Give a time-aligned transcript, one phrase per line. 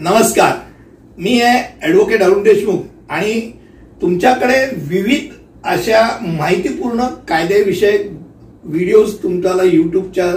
[0.00, 0.52] नमस्कार.
[1.18, 3.40] मी आहे ॲडव्होकेट अरुण देशमुख आणि
[4.02, 4.58] तुमच्याकडे
[4.88, 5.32] विविध
[5.68, 8.06] अशा माहितीपूर्ण कायद्याविषयक
[8.64, 10.30] व्हिडिओज तुमच्याला यूट्यूबच्या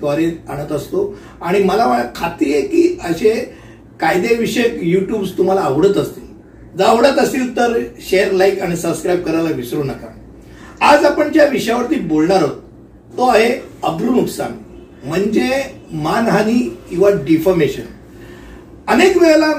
[0.00, 1.06] द्वारे आणत असतो.
[1.42, 3.34] आणि मला खात्री आहे की असे
[4.00, 6.26] कायदेविषयक यूट्यूब्स तुम्हाला आवडत असतील.
[6.78, 10.08] जर आवडत असतील तर शेअर लाईक आणि सबस्क्राईब करायला विसरू नका.
[10.82, 13.50] आज आपण ज्या विषयावरती बोलणार आहोत तो आहे
[13.84, 14.62] अब्रू नुकसान
[15.04, 15.62] म्हणजे
[15.92, 16.58] मानहानी
[16.90, 17.82] किंवा डिफॉर्मेशन
[18.88, 19.52] अनेक वेळेला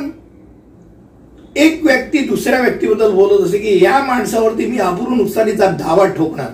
[1.56, 6.50] एक व्यक्ती दुसऱ्या व्यक्तीबद्दल बोलत असे की या माणसावरती मी अब्रू नुकसानीचा धावा ठोकणार.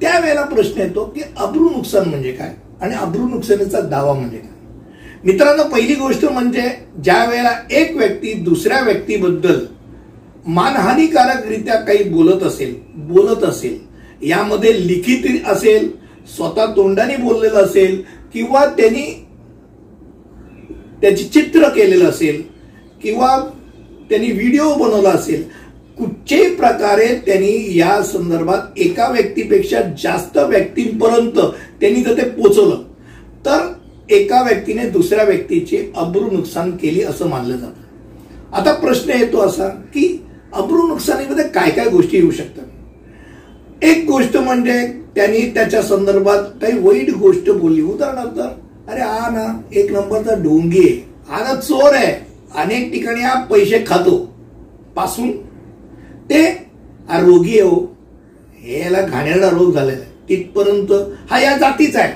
[0.00, 2.52] त्यावेळेला प्रश्न येतो की अब्रू नुकसान म्हणजे काय?
[2.80, 4.50] आणि अब्रू नुकसानीचा दावा म्हणजे काय?
[5.24, 6.68] मित्रांनो पहिली गोष्ट म्हणजे
[7.04, 9.64] ज्या वेळेला एक व्यक्ती दुसऱ्या व्यक्तीबद्दल
[10.46, 13.78] मानहानिकारकरित्या काही बोलत असेल बोलत असेल
[14.28, 15.88] यामध्ये लिखित असेल
[16.36, 19.04] स्वतः तोंडाने बोललेलं असेल किंवा त्यांनी
[21.04, 22.42] त्याची चित्र केलेलं असेल
[23.02, 23.48] किंवा
[24.10, 25.42] त्यांनी व्हिडिओ बनवला असेल
[25.98, 31.38] कुठच्याही प्रकारे त्यांनी या संदर्भात एका व्यक्तीपेक्षा जास्त व्यक्तींपर्यंत
[31.80, 32.82] त्यांनी जर ते पोचवलं
[33.46, 33.72] तर
[34.10, 38.56] एका व्यक्तीने दुसऱ्या व्यक्तीचे अब्रू नुकसान केली असं मानलं जातं.
[38.56, 43.84] आता प्रश्न येतो असा की अब्रू नुकसानीमध्ये काय काय गोष्टी येऊ शकतात?
[43.84, 47.82] एक गोष्ट म्हणजे त्यांनी त्याच्या संदर्भात काही वाईट गोष्ट बोलली.
[47.82, 48.53] उदाहरणार्थ
[48.88, 49.44] अरे हा ना
[49.76, 50.94] एक नंबरचा ढोंगी आहे.
[51.28, 52.12] हा ना चोर आहे.
[52.54, 54.16] अनेक ठिकाणी हा पैसे खातो.
[54.96, 55.30] पासून
[56.30, 56.42] ते
[57.08, 57.94] हा रोगी आहे हो.
[58.58, 60.12] हे याला घाणेरडा रोग झालेला आहे.
[60.28, 60.92] तिथपर्यंत
[61.30, 62.12] हा या जातीचा आहे.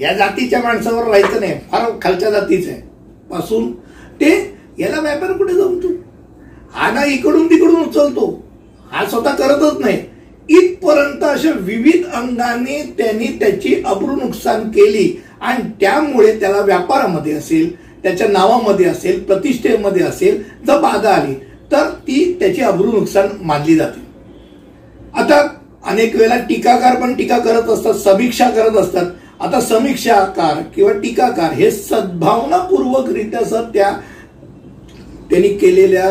[0.00, 1.54] या जातीच्या माणसावर राहायचं नाही.
[1.70, 2.80] फार खालच्या जातीचं आहे.
[3.30, 3.70] पासून
[4.20, 4.30] ते
[4.78, 5.88] याला व्यापार कुठे जमतो
[6.72, 8.42] हा ना इकडून तिकडून उचलतो.
[8.92, 9.98] हा स्वतः करतच नाही.
[10.48, 15.06] इथपर्यंत अशा विविध अंगाने त्यांनी त्याची अब्रू नुकसान केली.
[15.42, 21.34] आणि त्यामुळे त्याला व्यापारामध्ये असेल त्याच्या नावामध्ये असेल प्रतिष्ठेमध्ये असेल जर बाधा आली
[21.72, 24.00] तर ती त्याची अब्रू नुकसान मानली जाते.
[25.14, 25.40] आता
[25.90, 29.06] अनेक वेळेला टीकाकार पण टीका करत असतात समीक्षा करत असतात.
[29.40, 33.90] आता समीक्षाकार किंवा टीकाकार हे सद्भावनापूर्वकरित्या सर त्या
[35.30, 36.10] त्यांनी केलेल्या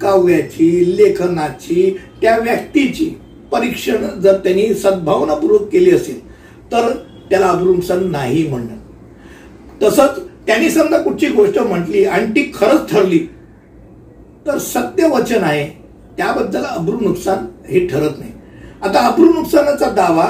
[0.00, 1.90] काव्याची लेखनाची
[2.20, 3.08] त्या व्यक्तीची
[3.52, 6.20] परीक्षण जर त्यांनी सद्भावनापूर्वक केली असेल
[6.72, 6.90] तर
[7.32, 8.76] त्याला अब्रुमसन नाही म्हणणं
[9.82, 13.18] तसंच त्यांनी समजा कुठची गोष्ट म्हटली आणि ती खरंच ठरली
[14.46, 15.66] तर सत्य वचन आहे
[16.16, 18.32] त्याबद्दल अब्रू नुकसान हे ठरत नाही.
[18.82, 20.24] आता अब्रू नुकसानाचा दावा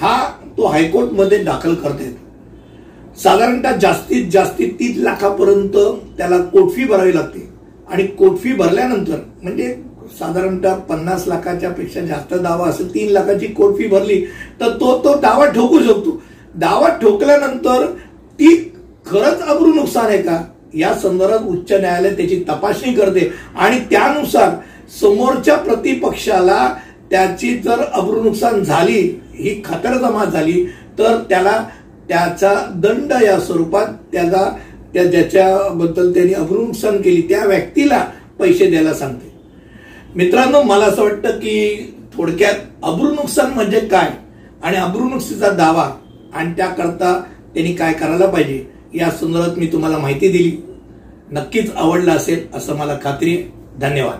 [0.00, 0.16] हा
[0.58, 2.24] तो हायकोर्टमध्ये दाखल करता येतो.
[3.22, 5.76] साधारणतः जास्तीत जास्ती तीन लाखापर्यंत
[6.18, 7.48] त्याला कोर्ट फी भरावी लागते.
[7.90, 9.74] आणि कोर्ट फी भरल्यानंतर म्हणजे
[10.18, 14.20] साधारणतः पन्नास लाखाच्या पेक्षा जास्त दावा असेल तीन लाखाची कोर्ट फी भरली
[14.60, 16.20] तर तो तो दावा ठोकू शकतो.
[16.56, 17.86] दावा ठोकल्यानंतर
[18.34, 18.72] ती
[19.06, 20.44] खरंच अब्रू नुकसान आहे का?
[20.74, 23.32] या संदर्भात उच्च न्यायालय त्याची तपासणी करते.
[23.58, 24.50] आणि त्यानुसार
[25.00, 26.74] समोरच्या प्रतिपक्षाला
[27.10, 30.66] त्याची जर अब्रू नुकसान झाली ही खातरजमा झाली
[30.98, 31.66] तर त्याला
[32.08, 34.56] त्याचा दंड या स्वरूपात त्याचा
[34.94, 38.04] त्या ज्याच्याबद्दल त्यांनी अब्रू नुकसान केली त्या व्यक्तीला
[38.38, 39.32] पैसे द्यायला सांगते.
[40.16, 41.76] मित्रांनो मला असं वाटतं की
[42.16, 44.10] थोडक्यात अब्रू नुकसान म्हणजे काय?
[44.62, 45.90] आणि अब्रू नुकसीचा दावा
[46.34, 47.20] आणि त्याकरता
[47.54, 48.66] त्यांनी काय करायला पाहिजे?
[48.94, 50.56] या संदर्भात मी तुम्हाला माहिती दिली.
[51.30, 53.50] नक्कीच आवडलं असेल असं मला खात्री
[53.80, 54.18] धन्यवाद.